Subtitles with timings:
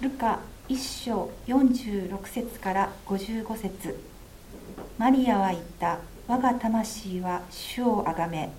[0.00, 0.40] ルカ
[0.70, 4.02] 1章46節から55節。
[4.96, 5.98] マリアは言った。
[6.26, 8.50] 我が魂は主をあがめ。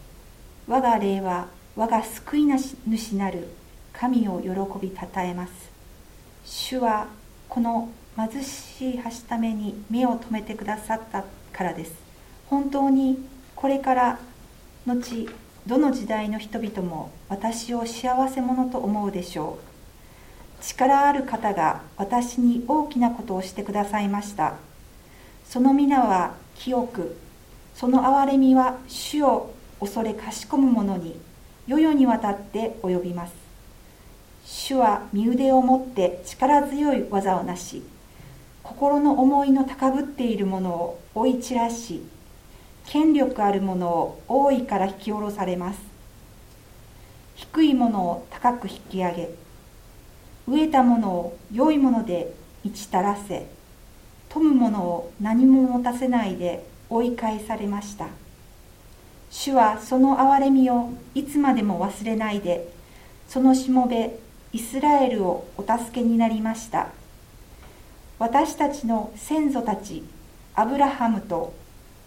[0.68, 3.48] 我が霊は我が救い主なる。
[3.92, 5.72] 神を喜びたたえます。
[6.46, 7.08] 主は
[7.50, 11.94] この貧しいはしために目を留めてくださったからです。
[12.52, 13.18] 本当に
[13.56, 14.20] これから
[14.86, 15.28] 後
[15.66, 19.71] どの時代の人々も私を幸せ者と思うでしょう。
[20.62, 24.56] 力ある方が私に大きなことをしてくださいました。
[25.46, 27.18] その皆は清く
[27.76, 31.20] その憐れみは主を恐れかしこむ者に
[31.68, 33.34] 世々にわたって及びます。
[34.46, 37.84] 主は身腕を持って力強い技をなし
[38.64, 42.04] 心の思いの高ぶっているものを追い散らし
[42.86, 45.80] 権力あるものを大いから引き下ろされます。
[47.36, 49.30] 低いものを高く引き上げ
[50.48, 53.48] 飢えたものを良いもので満ちたらせ
[54.30, 58.08] 富むものを何も持たせないで追い返されました。
[59.30, 62.70] 主はその憐れみをいつまでも忘れないで
[63.28, 64.18] そのしもべ
[64.52, 66.90] イスラエルをお助けになりました。
[68.20, 70.04] 私たちの先祖たち
[70.54, 71.54] アブラハムと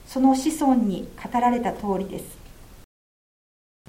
[0.07, 2.25] その子孫に語られた通りです。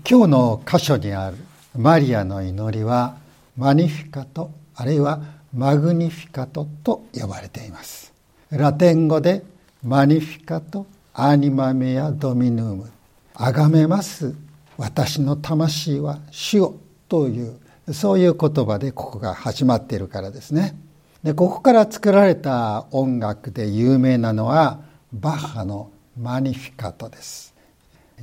[0.10, 1.38] 今日の箇所にある
[1.78, 3.18] マリアの祈りは
[3.58, 5.22] マニフィカトあるいは
[5.54, 8.14] マグニフィカトと呼ばれています。
[8.50, 9.44] ラテン語で
[9.82, 12.92] マニフィカトアニマメアドミヌーム。
[13.34, 14.36] あがめます。
[14.78, 16.76] 私の魂は主よ。
[17.08, 17.60] という
[17.94, 20.76] そういう言葉でここが始まっているからですね。
[21.24, 24.82] でここから作られた音楽で有名なのは
[25.14, 27.54] バッハのマニフィカトです。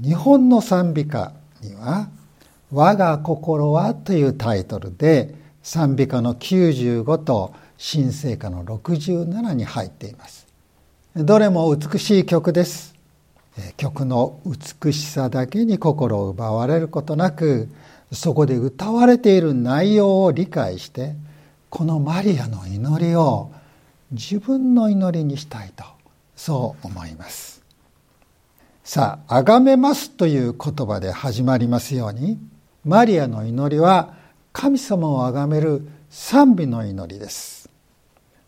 [0.03, 2.09] 日本の賛美歌には
[2.73, 10.47] 「我が心は」というタイトルで賛美歌の95と新聖歌の67に入っています。
[11.15, 12.95] どれも美しい曲です。
[13.77, 17.69] 曲の美しさだけに心を奪われることなく
[18.11, 21.15] そこで歌われている内容を理解して
[21.69, 23.51] このマリアの祈りを
[24.11, 25.85] 自分の祈りにしたいと
[26.35, 27.63] そう思います。
[28.85, 32.39] さあ、あがめますという言葉で始まりますように、
[32.85, 34.15] マリアの祈りは
[34.53, 37.71] 神様をあがめる賛美の祈りです。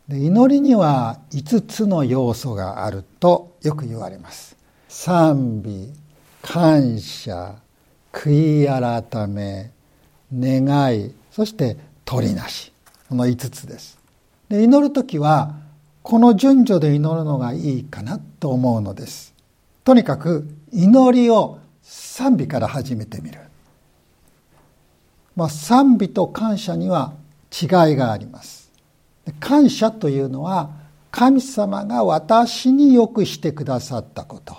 [0.09, 4.57] で祈りには5つの要素があるとよく言われます。
[4.89, 5.93] 賛美、
[6.43, 7.55] 感謝、
[8.13, 9.71] 悔い改め、
[10.33, 12.73] 願い、そして取りなし。
[13.09, 13.99] この5つです。
[14.49, 15.55] で祈る時は
[16.03, 19.33] この順序で祈るのがいいかなと思うのです。
[19.85, 23.39] とにかく祈りを賛美から始めてみる。
[25.37, 27.15] まあ、賛美と感謝には
[27.51, 28.71] 違いがあります。
[29.41, 30.71] 感謝というのは
[31.11, 34.57] 神様が私によくしてくださったこと。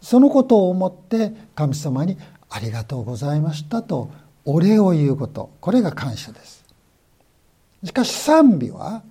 [0.00, 2.16] そのことを思って神様に
[2.48, 4.10] ありがとうございましたと
[4.44, 5.50] お礼を言うこと。
[5.60, 6.64] これが感謝です。
[7.84, 9.02] しかし賛美は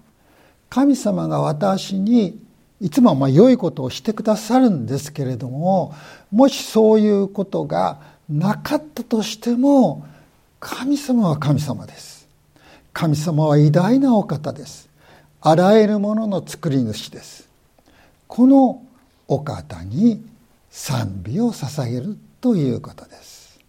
[0.69, 2.41] 神様が私に
[2.79, 5.93] いつもまあ良いことをしてくださるんですけれども
[6.31, 10.05] もしそういうことがなかったとしても
[10.59, 12.27] 神様は神様です。
[12.93, 14.89] 神様は偉大なお方です。
[15.41, 17.47] あらゆるものの作り主です。
[18.27, 18.83] この
[19.27, 20.25] お方に
[20.69, 23.59] 賛美を捧げるということです。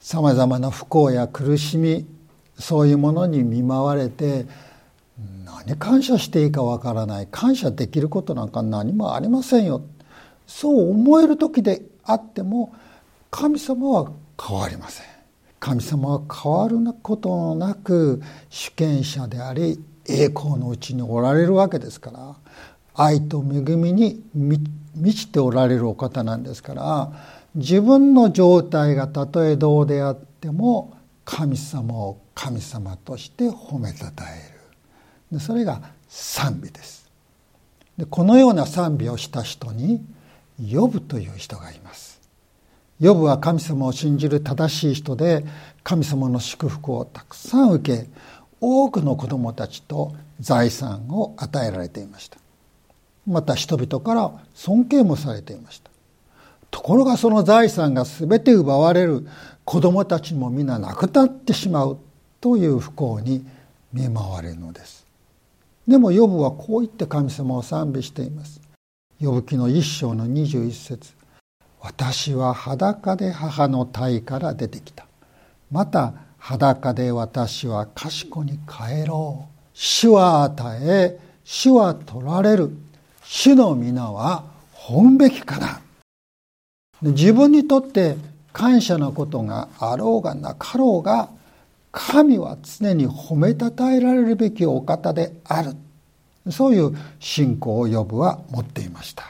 [0.00, 2.06] さまざまな不幸や苦しみ
[2.58, 4.46] そういうものに見舞われて
[5.44, 9.82] 何感謝していいかわからない感謝できることなんか何もありませんよ。
[10.46, 12.72] そう思える時であっても
[13.30, 15.17] 神様は変わりません。
[15.60, 22.36] 神様は変わることなく主権者であり栄光のうちにおられるわけですから
[22.94, 24.68] 愛と恵みに満
[25.14, 27.12] ちておられるお方なんですから
[27.54, 34.52] 自分の状態がたとえどうであっても神様を神様として褒めたたえ
[35.32, 35.40] る。
[35.40, 37.10] それが賛美です。
[37.98, 40.04] でこのような賛美をした人に
[40.64, 42.17] ヨブという人がいます。
[43.00, 45.44] ヨブは神様を信じる正しい人で
[45.84, 48.08] 神様の祝福をたくさん受け
[48.60, 52.38] 多くの子供たちと財産を与えられていました。
[53.26, 55.90] また人々から尊敬もされていました。
[56.70, 59.26] ところがその財産が全て奪われる
[59.64, 61.98] 子供たちも皆亡くなってしまう
[62.40, 63.46] という不幸に
[63.92, 65.06] 見舞われるのです。
[65.86, 68.60] でもヨブはこう言って神様を賛美しています。
[69.20, 71.17] ヨブ記の一章の21節。
[71.80, 75.06] 私は裸で母の体から出てきた。
[75.70, 79.58] また裸で私は賢に帰ろう。
[79.80, 82.76] 主は与え主は取られる
[83.22, 85.80] 主の皆は本べきかな
[87.00, 88.16] 自分にとって
[88.52, 91.28] 感謝なことがあろうがなかろうが
[91.92, 95.76] 神は常に褒めたたえられるべきお方である
[96.50, 99.24] そういう信仰をヨブは持っていました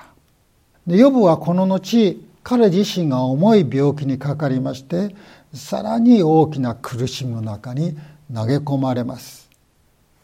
[0.87, 2.19] でヨブはこの後
[2.49, 5.15] 彼自身が重い病気にかかりまして
[5.53, 7.95] さらに大きな苦しみの中に
[8.35, 9.51] 投げ込まれます。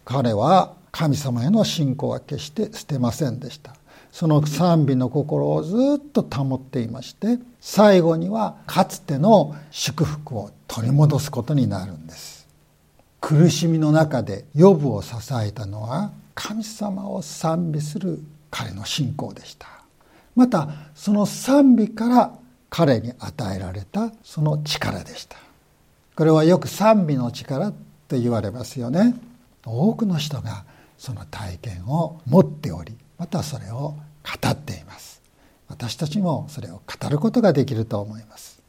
[0.06, 3.76] 彼は神様への信仰は決して捨てませんでした。
[4.10, 12.48] その賛美の心をずっと保っていまして最後にはかつての祝福を取り戻すことになるんです。
[13.20, 15.12] 苦しみの中で予部を支
[15.44, 18.18] えたのは神様を賛美する
[18.50, 19.83] 彼の信仰でした。
[20.34, 22.38] またその賛美から
[22.70, 25.36] 彼に与えられたその力でした。
[26.16, 27.72] これはよく賛美の力
[28.08, 29.14] と言われますよね。
[29.64, 30.64] 多くの人が
[30.98, 33.94] その体験を持っておりまたそれを
[34.42, 35.22] 語っています。
[35.68, 38.60] 私たちもそれを語ることができると思います。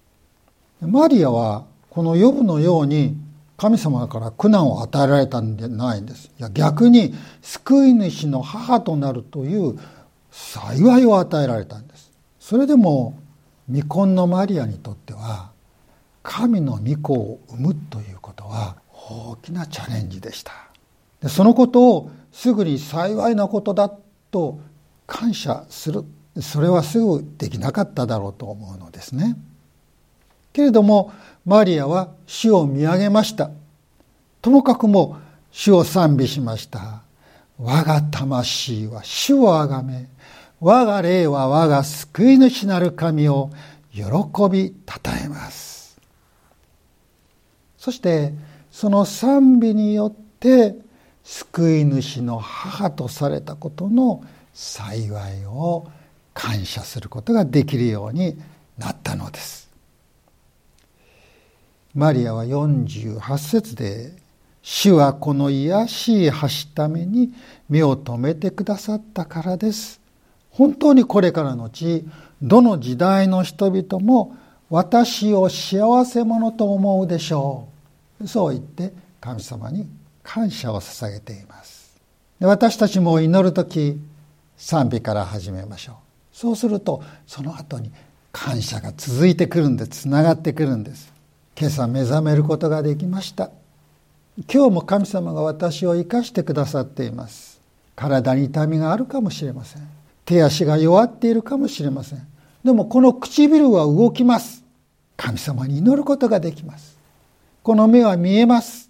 [0.81, 3.18] マリアはこのヨブのように
[3.57, 6.29] 神様から苦難を与えられたんじゃないんです。
[6.39, 9.79] いや逆に救い主の母となるという
[10.35, 12.11] 幸いを与えられたんです。
[12.41, 13.17] それでも
[13.67, 15.51] 未婚のマリアにとっては
[16.23, 20.51] 神の御子を産むということは大きなチャレンジでした。
[21.21, 23.89] でそのことをすぐに幸いなことだ
[24.29, 24.59] と
[25.07, 26.03] 感謝する。
[26.41, 29.37] それはすぐできなかっただろうと思うのですね。
[30.51, 31.13] けれども
[31.45, 33.51] マリアは主を見上げました。
[34.41, 35.17] ともかくも
[35.49, 37.03] 主を賛美しました。
[37.57, 40.09] 我が魂は主をあがめ
[40.65, 43.51] 我が霊は我が救い主なる神を
[43.94, 44.03] 喜
[44.51, 46.01] びたたえます。
[47.77, 48.33] そして
[48.71, 50.75] その賛美によって
[51.23, 54.23] 救い主の母とされたことの
[54.56, 55.85] 幸いを
[56.33, 58.35] 感謝することができるように
[58.79, 59.69] なったのです。
[61.94, 64.15] マリアは48節で
[64.63, 67.35] 「主はこの癒しい橋ために
[67.69, 70.03] 目を留めてくださったからです」
[70.56, 72.06] 本当にこれからのち
[72.42, 74.38] どの時代の人々も
[74.69, 77.68] 私を幸せ者と思うでしょ
[78.22, 78.28] う。
[78.28, 79.86] そう言って神様に
[80.24, 81.94] 感謝を捧げています。
[82.40, 84.00] 私たちも祈る時
[84.56, 85.96] 賛美から始めましょう。
[86.31, 87.92] そうするとその後に
[88.31, 91.12] 感謝が続いてくるんでつながってくるんです。
[91.60, 93.50] 今朝目覚めることができました。
[94.54, 97.60] 今日も神様が私を生かしてくださっています。
[97.94, 99.94] 体に痛みがあるかもしれません。
[100.25, 102.27] 手足が弱っているかもしれません。
[102.63, 104.63] でもこの唇は動きます。
[105.16, 106.98] 神様に祈ることができます。
[107.63, 108.89] この目は見えます。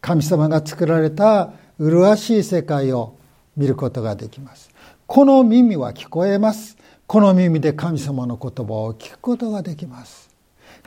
[0.00, 3.14] 神様が作られた麗しい世界を
[3.56, 4.70] 見ることができます。
[5.06, 6.76] この耳は聞こえます。
[7.06, 10.30] この耳で神様の言葉を聞くことができます。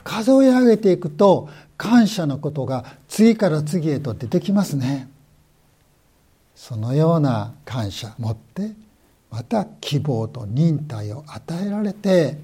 [0.04, 5.08] 数え上げていくと感謝のことが次から次へと出てきますね。
[6.54, 8.14] そのような感謝。
[8.18, 8.72] 持って
[9.30, 12.38] また希望と忍耐を与えられて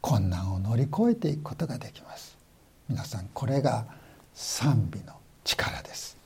[0.00, 2.36] 困難を乗り越えていくことができます。
[2.88, 3.84] 皆さんこれが
[4.34, 5.14] 賛美の
[5.44, 6.16] 力です。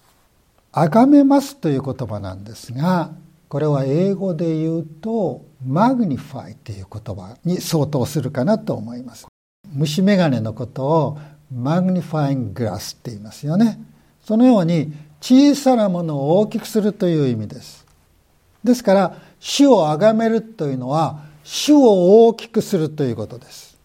[0.73, 3.11] 崇めますという言葉なんですが
[3.49, 9.27] これは英語で言うと magnify という言葉に相当するかなと思います。
[9.73, 11.19] 虫眼鏡のことを
[11.55, 13.79] magnifying glass って言いますよね。
[14.25, 17.85] そのように小さなものを大きくするという意味です。
[18.65, 23.77] ですから主を崇めるというのは主を大きくするということです。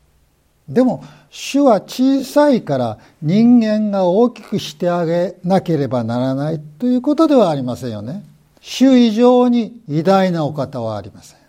[0.70, 8.24] でも主は小さいから人間が大きくしてあげなければならないということではありませんよね。
[8.62, 11.40] 主以上に偉大なお方はありません。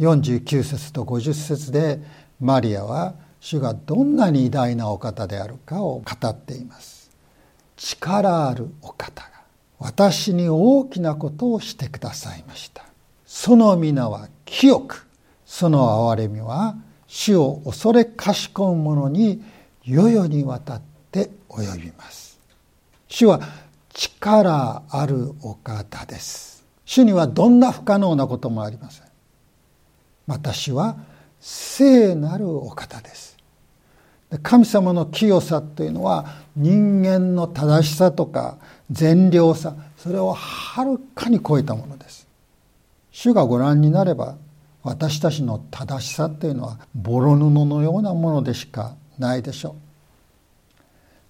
[0.00, 2.00] 49節と50節で
[2.40, 7.10] マリアは主がどんなに偉大なお方であるかを語っています。
[7.76, 9.28] 力あるお方が
[9.78, 12.91] 私に大きなことをしてくださいました。
[13.34, 15.08] その皆は清く
[15.46, 19.42] その憐れみは主を恐れかしこむ者に
[19.82, 22.38] 世々にわたって及びます。
[23.08, 23.40] 主は
[23.94, 26.66] 力あるお方です。
[26.84, 29.06] 主にはどんな不可能なこともありません。
[30.26, 30.98] 私は
[31.40, 33.38] 聖なるお方です。
[34.42, 38.58] 神様の清さというのは人間の正しさとか
[38.90, 42.21] 善良さそれをはるかに超えたものです。
[43.12, 44.36] 主がご覧になれば
[44.82, 49.74] 私たちの正しさというのはボロ布のようなものでしかないでしょう。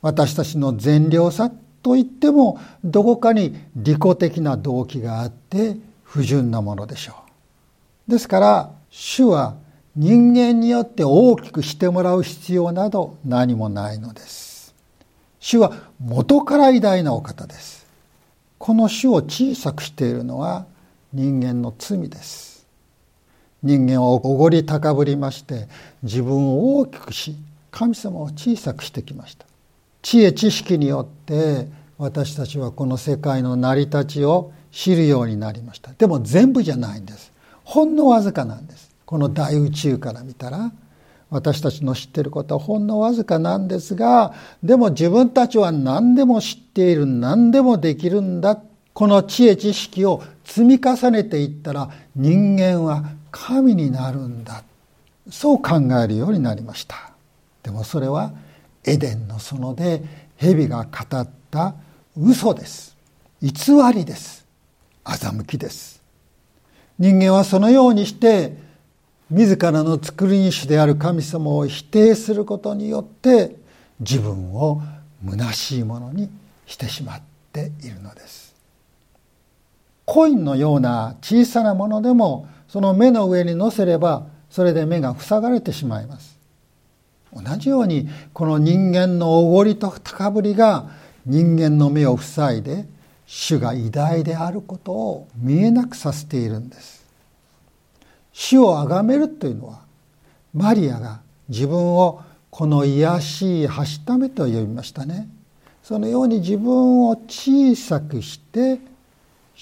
[0.00, 7.14] 私たちの善良さといってもどこかに利己的な動機があって不純なものでしょ
[8.08, 8.10] う。
[8.10, 9.56] ですから主は
[9.94, 14.74] 人間によって大きくしてもらう必要など何もないのです。
[15.40, 17.86] 主は元から偉大なお方です。
[18.58, 20.66] この主を小さくしているのは
[21.12, 22.66] 人間の罪です。
[23.62, 25.68] 人間はおごり高ぶりまして
[26.02, 27.36] 自分を大きくし
[27.70, 29.46] 神様を小さくしてきました。
[30.00, 35.92] 知恵知識によって私たちはこの世界の成り立ちを知るようになりました。
[35.92, 37.30] でも全部じゃないんです。
[37.62, 38.90] ほんのわずかなんです。
[39.04, 40.72] この大宇宙から見たら
[41.28, 48.60] 私たちの知っていることはほんのわずかなんですがでも自分たちは何でも知っている何でもできるんだ。
[48.94, 54.62] この知恵知識を積み重ねていったら人間は神になるんだ。
[55.30, 57.12] そう考えるようになりました。
[57.62, 58.32] でもそれは
[58.84, 60.02] エデンの園で
[60.36, 61.74] 蛇が語った
[62.18, 62.94] 嘘です。
[63.40, 63.50] 偽
[63.94, 64.44] りです。
[65.06, 66.02] 欺きです。
[66.98, 68.54] 人間はそのようにして
[69.30, 73.56] 自らの作り主である神様を否定することによって
[74.00, 74.82] 自分を
[75.24, 76.28] 虚しいものに
[76.66, 78.51] してしまっているのです。
[80.12, 86.38] コインのような小さなものでもその目の上に乗せればそれで目が塞がれてしまいます。
[87.32, 90.90] 同じようにこの人間のおごりと高ぶりが
[91.24, 92.84] 人間の目を塞いで
[93.24, 97.06] 主が偉大であることを見えなくさせているんです。
[98.34, 99.80] 主を崇めるというのは
[100.52, 105.30] マリアが自分をこの卑しいはしためと呼びましたね。
[105.82, 108.78] そのように自分を小さくして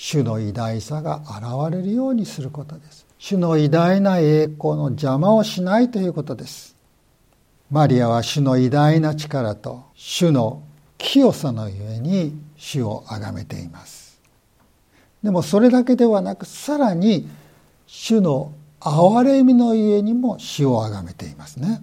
[0.02, 3.06] 主の偉大さが現れるようにすることです。
[3.18, 6.74] 主の偉大な栄光の邪魔をしないということです。
[7.70, 10.62] マリアは主の偉大な力と主の
[10.96, 14.18] 清さのゆえに主を崇めています。
[15.22, 17.28] でもそれだけではなくさらに
[17.86, 21.82] 主の憐れみのゆえにも主を崇めていますね。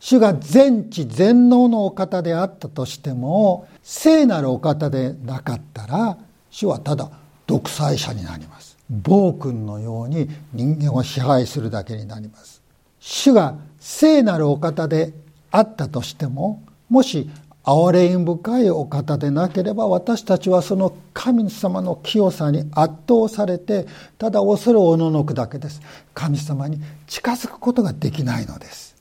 [0.00, 6.18] 主が全知全能のお方であったとしても聖なるお方でなかったら
[6.50, 7.10] 主はただ
[7.46, 8.76] 独裁者になります。
[8.90, 12.62] 暴君のように人間を支配するだけになります。
[13.00, 15.12] 主が聖なるお方で
[15.50, 17.28] あったとしてももし
[17.64, 23.86] 憐れみ深いお方でなければ私たちはその神様の清さに圧倒されて
[24.18, 25.80] ただ恐れおののくだけです。
[26.12, 28.96] 神様に近づくことができないのです。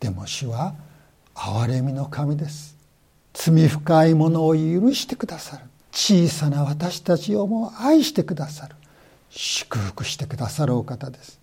[0.00, 0.74] でも主は
[1.34, 2.76] 憐れみの神です。
[3.34, 5.64] 罪深いものを許してくださる。
[5.92, 8.76] 小さな私たちをも愛してくださる。
[9.30, 11.38] 祝福してくださるお方です。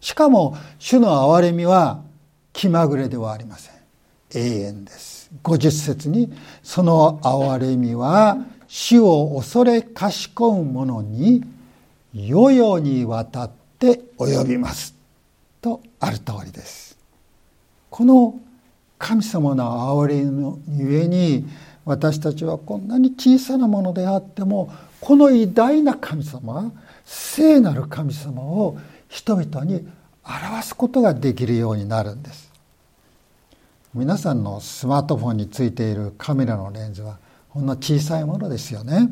[0.00, 2.02] しかも主の憐れみは
[2.52, 3.74] 気まぐれではありません。
[4.34, 5.30] 永遠です。
[5.42, 11.44] 50節にその憐れみは主を恐れかしこむ者に
[12.14, 14.94] 世々にわたって及びます。
[15.60, 16.96] とある通りです。
[17.90, 18.38] この
[18.98, 21.46] 神様の憐れみのゆえに
[21.86, 26.72] 私たちはこんなに小さなものであってもこの偉大な神様
[27.04, 28.76] 聖なる神様を
[29.08, 29.86] 人々に
[30.24, 32.52] 表すことができるようになるんです。
[33.94, 39.08] 皆さんのスマートフォンについているカメラのレンズはほんの小さいものですよね。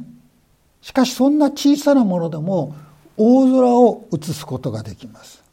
[0.83, 2.75] しかしそんな小さなものでも
[3.17, 5.45] 大空を映すことができます。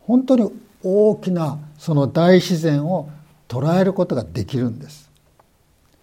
[0.00, 0.50] 本当に
[0.82, 3.10] 大きなその大自然を
[3.46, 5.11] 捉えることができるんです。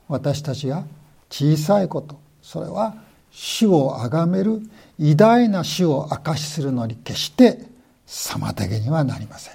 [0.10, 0.84] 私たちが
[1.30, 2.96] 小さいことそれは
[3.32, 4.62] 主を崇める
[4.98, 7.60] 偉大な主を証しするのに決して
[8.08, 9.54] 妨げにはなりません。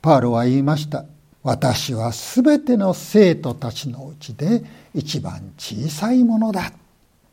[0.00, 1.04] パウロは言いました。
[1.42, 6.72] 私はすべての生徒たちのうちで一番小さいものだ。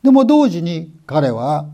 [0.03, 1.65] でも同時に彼は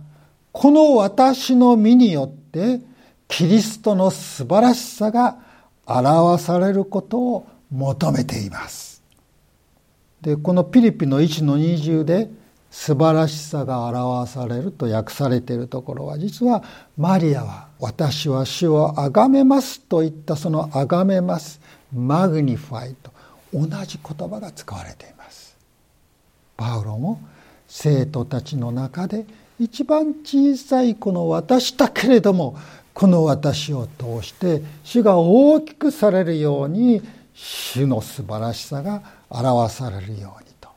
[0.52, 2.82] この私の身によって
[3.28, 5.38] キリストの素晴らしさが
[5.86, 8.97] 表されることを求めています。
[10.22, 12.30] でこのピリピの1の20で
[12.70, 16.64] 素晴らしさが表されると訳されているところは実は
[16.98, 21.62] マリアは私は主を崇めますといったその崇めます
[21.94, 23.12] magnify と
[23.54, 25.56] 同じ言葉が使われています。
[26.58, 27.22] パウロも
[27.68, 29.26] 生徒たちの中で
[29.60, 32.58] 一番小さいこの私だけれども
[32.94, 37.02] この私を通して主が大きくされるように
[37.34, 40.70] 主の素晴らしさが表されるようにと。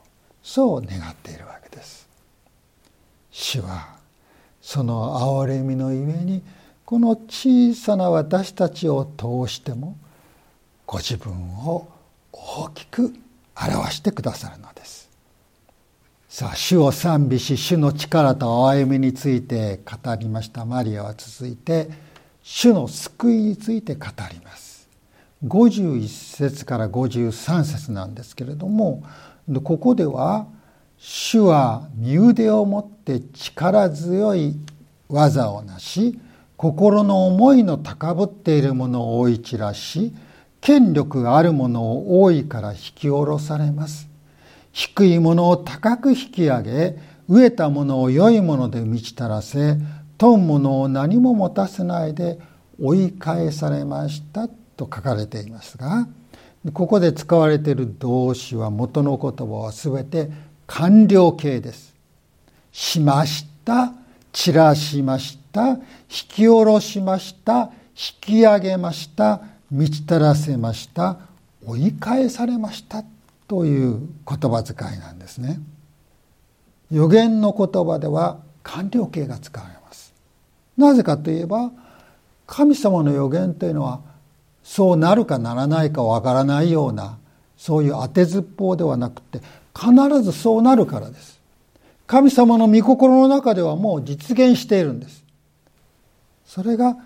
[0.43, 2.07] そう願っているわけです。
[3.31, 3.95] 主は
[4.61, 6.43] その憐れみのゆえに
[6.85, 9.95] この小さな私たちを通しても
[10.85, 11.31] ご自分
[11.65, 11.87] を
[12.31, 13.13] 大きく
[13.55, 15.09] 表してくださるのです。
[16.27, 20.65] さあ主を賛美し主の力と憐れみについて語りました。
[20.65, 21.89] マリアは続いて
[22.43, 24.70] 主の救いについて語ります。
[25.45, 29.03] 51節から53節なんですけれども
[29.63, 30.47] ここでは
[30.97, 34.55] 主は身腕を持って力強い
[35.09, 36.19] 技をなし
[36.57, 40.13] 心の思いの高ぶっているものを追い散らし
[40.61, 44.11] 権力があるものを多いから引き下ろされます。
[44.71, 46.97] 低いものを高く引き上げ
[47.29, 49.77] 飢えたものを良いもので満ちたらせ
[50.17, 52.39] 富むものを何も持たせないで
[52.79, 56.07] 追い返されましたと書かれていますが
[56.73, 60.29] ここで使われている動詞は元の言葉は全て
[60.67, 61.91] 完了形です。
[62.71, 63.93] しました
[64.31, 71.17] 散らしました引き下ろしました引き上げました満ちたらせました
[71.65, 73.03] 追い返されました
[73.47, 75.59] という言葉遣いなんですね
[76.89, 80.13] 予言の言葉では完了形が使われます
[80.77, 81.71] なぜかといえば
[82.47, 84.01] 神様の予言というのは
[84.63, 87.17] そうなるかならないかわからないような
[87.57, 89.39] そういう当てずっぽうではなくて
[89.77, 91.39] 必ずそうなるからです。
[92.07, 95.23] 神様の御心の中ではもう実現しているんです。
[96.45, 96.97] それが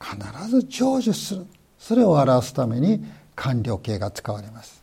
[0.00, 1.46] 必ず成就する。
[1.78, 3.04] それを表すために
[3.34, 4.80] 完了形が使われます。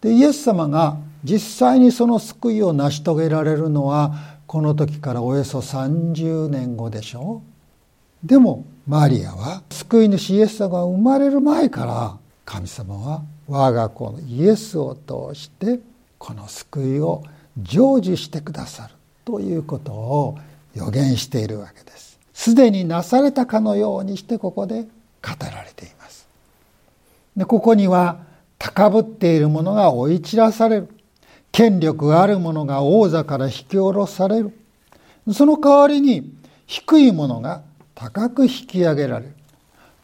[0.00, 4.14] でイエス様が実際にその救いを成し遂げられるのは
[4.46, 7.42] この時からおよそ30年後でしょ
[8.24, 8.26] う。
[8.26, 15.78] でもマリアは救い主イエス様が生まれる前から神様は我が子のイエスを通して
[16.18, 17.22] この救いを
[17.56, 20.38] 成就してくださるということを
[20.74, 24.88] 予言しているわけですすでになされたかのようにしてここで語
[25.52, 26.26] られています
[27.36, 28.26] でここには
[28.58, 30.88] 高ぶっている者が追い散らされる。
[31.52, 34.52] 権力がある者が王座から引き下ろされる。
[35.32, 36.32] その代わりに
[36.66, 37.62] 低い者が
[37.98, 39.34] 高く引き上げられる。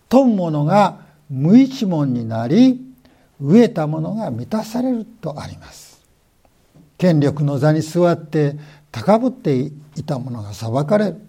[0.09, 0.99] 富む者が
[1.31, 2.81] 無一文になり、
[3.41, 6.03] 飢えた者が満たされるとあります。
[6.99, 8.57] 権力の座に座って
[8.91, 9.73] 高ぶってい
[10.05, 11.21] た者が裁かれる。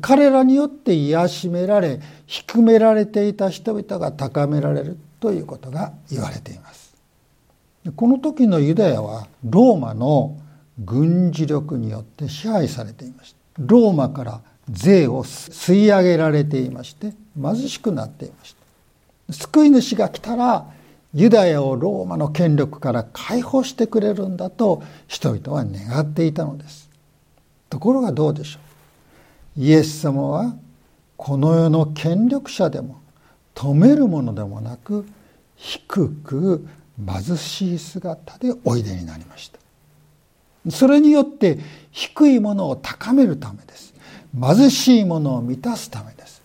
[0.00, 6.94] 彼らによって癒しめられ低められていた人々が高められるということが言われています
[7.94, 10.38] この時のユダヤはローマの
[10.78, 18.54] 軍事力によって支配されていましたローマから税を吸い上げられていまして貧しくなっていまし
[19.28, 19.32] た。
[19.32, 20.66] 救い主が来たら
[21.14, 26.90] ユダヤをローマの権力から解放してくれるんだと人々は願っていたのです。
[27.70, 28.58] ところがどうでしょ
[29.58, 29.60] う。
[29.62, 30.56] イエス様は
[31.16, 33.00] この世の権力者でも
[33.54, 35.06] 止めるものでもなく
[35.56, 36.66] 低く
[36.98, 39.58] 貧しい姿でおいでになりました。
[40.70, 41.58] それによって
[41.92, 43.93] 低いものを高めるためです。
[44.38, 46.42] 貧しいものを満たすためです。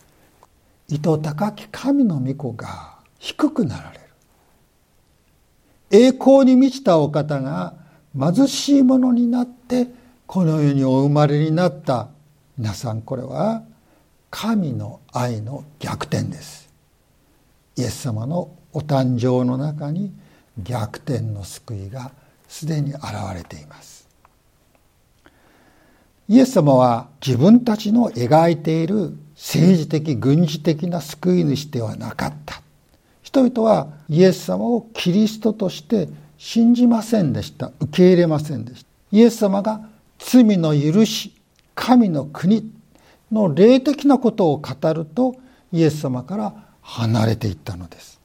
[0.88, 4.04] 糸高き神の御子が低くなられる。
[5.92, 7.74] 栄光に満ちたお方が
[8.18, 9.88] 貧しいものになって
[10.28, 12.10] この世にお生まれになった
[12.58, 13.64] 皆さんこれは
[14.30, 16.70] 神の愛の逆転です。
[17.76, 20.14] イエス様のお誕生の中に
[20.58, 22.12] 逆転の救いが
[22.48, 23.99] すでに現れています。
[26.30, 32.62] イエス様は自分たちの描いている政治的軍事的な救い主ではなかった。
[33.24, 37.72] 人々はイエス様をキリストとして信じませんでした。
[37.80, 38.90] 受け入れませんでした。
[39.12, 39.82] イエス様が
[40.20, 41.34] 罪の許し
[41.74, 42.72] 神の国
[43.32, 45.36] の霊的なことを語ると
[45.72, 48.20] イエス様から離れていったのです。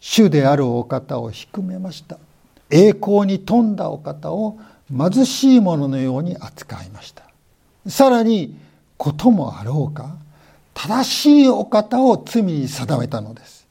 [0.00, 2.18] 主であるお方を低めました。
[2.70, 4.58] 栄光に富んだお方を
[4.90, 7.24] 貧しい者ののように扱いました。
[7.88, 8.56] さらに
[8.96, 10.16] こともあろうか
[10.74, 13.66] 正しいお方を罪に定めたのです。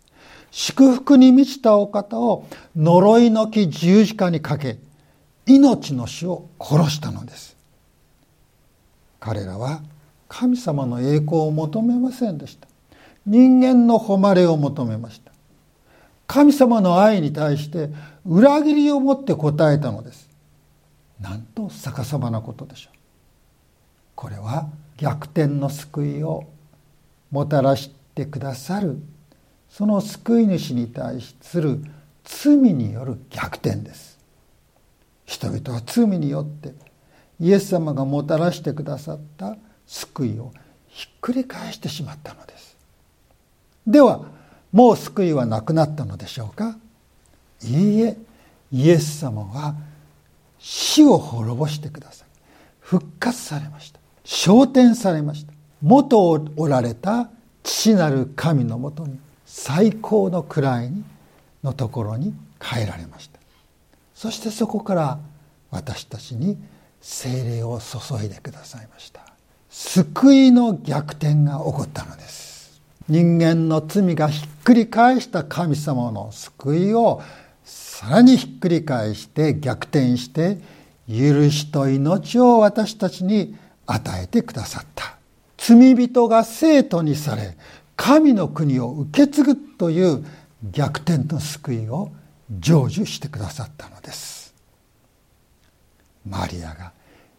[0.51, 4.77] 祝福に満ちたお方を呪いのき十字架にかけ
[5.45, 7.55] 命の死を殺したのです。
[9.19, 9.81] 彼らは
[10.27, 12.67] 神様の栄光を求めませんでした。
[13.25, 15.31] 人間の誉れを求めました。
[16.27, 17.89] 神様の愛に対して
[18.25, 20.24] 裏切りを持って答えたのです。
[21.19, 22.97] なんと逆さまなことでしょう。
[24.15, 26.45] これは逆転の救いを
[27.31, 28.97] もたらしてくださる。
[29.69, 31.83] その救い主に対する
[32.23, 34.17] 罪による逆転です。
[35.25, 36.73] 人々は罪によって
[37.39, 40.53] イエス様がもたらしてくださった救いを
[40.87, 42.77] ひっくり返してしまったのです。
[43.85, 44.25] では
[44.71, 46.77] もう救いはなくなったのでしょうか。
[47.63, 48.17] いいえ
[48.71, 49.75] イエス様は
[50.67, 52.27] 死を滅ぼしてください。
[52.79, 53.99] 復活されました。
[54.23, 55.53] 昇天されました。
[55.83, 57.29] 元おられた
[57.61, 60.91] 父なる神のもとに最高の位
[61.63, 63.39] のところに変えられました。
[64.15, 65.19] そしてそこから
[65.69, 66.57] 私たちに
[66.99, 69.21] 精霊を注いでくださいました。
[69.69, 72.81] 救いの逆転が起こったのです。
[73.07, 77.21] 人間の罪がひっくり返した神様の救いを
[77.97, 80.57] さらにひっくり返して逆転して
[81.07, 83.55] 許しと命を私たちに
[83.85, 85.15] 与えてくださった。
[85.57, 87.55] 罪人が生徒にされ
[87.95, 90.25] 神の国を受け継ぐという
[90.73, 92.11] 逆転の救いを
[92.49, 94.53] 成就してくださったのです。
[96.27, 96.91] マリアが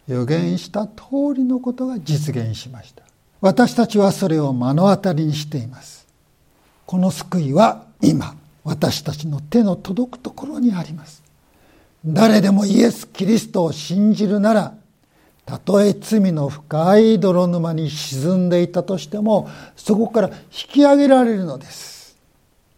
[0.07, 3.03] 予言した通りのことが実現しました。
[3.41, 6.07] 私たちはそれを目の当たりにしています。
[6.87, 8.35] この救いは今。
[8.67, 11.23] 私たちの手の届くところにあります。
[12.05, 14.75] 誰でもイエス・キリストを信じるなら
[15.45, 22.17] たとえ罪の深い泥沼に沈んでいたとしてもそこから引き上げられるのです。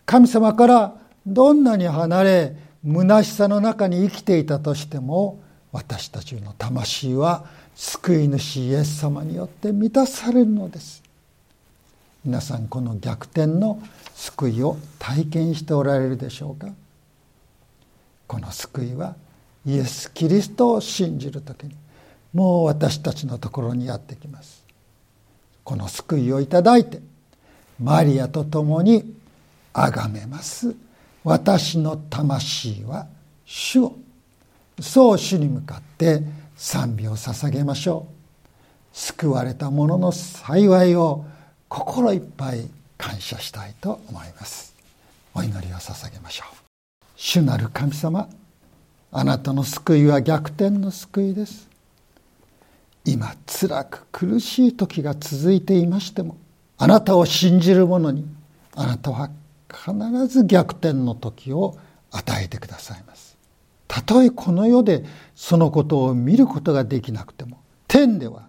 [0.06, 0.94] 神様から
[1.26, 5.40] どんなに離れ虚しさの中に生きていたとしても
[5.72, 11.02] 私たちの魂は救い主イエス様によって満たされるのです。
[12.30, 13.82] 皆さんこの逆転の
[14.14, 16.68] 救いを体験しておられるでしょうか？
[18.28, 19.16] この救いは
[19.66, 21.76] イエス・キリストを信じる時に
[22.32, 24.64] もう私たちのところにやってきます。
[25.64, 27.00] この救いをいただいて
[27.82, 29.12] マリアと共に
[29.74, 30.76] 崇めます。
[31.24, 33.08] 私の魂は
[33.44, 33.96] 主を。
[34.80, 36.22] そう主に向かって
[36.56, 38.96] 賛美を捧げましょう。
[38.96, 41.26] 救われた者の幸いを
[41.70, 44.76] 心いっぱい感謝したいと思います。
[45.36, 46.56] お祈りを捧げましょう。
[47.16, 48.28] 主なる神様
[49.12, 51.70] あなたの救いは逆転の救いです。
[53.06, 56.38] 今辛く苦しい時が続いていましても
[56.78, 58.26] あなたを信じる者に
[58.76, 59.30] あなたは
[59.72, 61.78] 必ず逆転の時を
[62.12, 63.38] 与えてくださいます。
[63.88, 65.06] たとえこの世で
[65.36, 68.49] そのことを見ることができなくても天では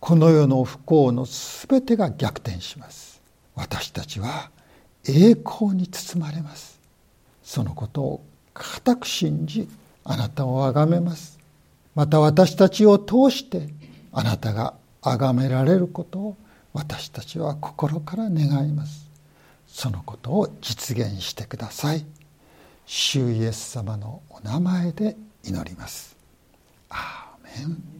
[0.00, 3.20] この世の不幸の全てが逆転します。
[3.54, 4.50] 私たちは
[5.04, 6.78] 栄光に包まれます。
[7.42, 9.68] そのことを固く信じ
[10.04, 11.38] あなたを崇めます。
[11.94, 13.68] また私たちを通して
[14.12, 16.36] あなたが崇められることを
[16.72, 19.08] 私たちは心から願います。
[19.66, 22.04] そのことを実現してください。
[22.86, 26.16] 主イエス様のお名前で祈ります。
[26.88, 27.97] アーメン。